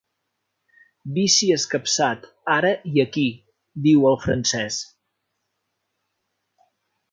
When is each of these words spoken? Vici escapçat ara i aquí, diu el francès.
Vici 1.17 1.49
escapçat 1.55 2.25
ara 2.55 2.71
i 2.93 3.03
aquí, 3.05 3.27
diu 3.89 4.09
el 4.13 4.19
francès. 4.25 4.81